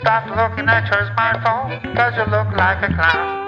Stop 0.00 0.28
looking 0.36 0.68
at 0.68 0.84
your 0.90 1.08
smartphone, 1.16 1.96
cause 1.96 2.12
you 2.14 2.24
look 2.30 2.54
like 2.58 2.82
a 2.82 2.92
clown. 2.94 3.43